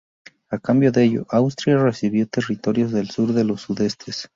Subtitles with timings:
[0.49, 4.27] A cambio de ello, Austria recibió territorios del sur de los Sudetes.